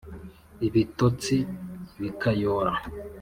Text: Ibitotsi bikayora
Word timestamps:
Ibitotsi 0.67 1.35
bikayora 2.01 2.71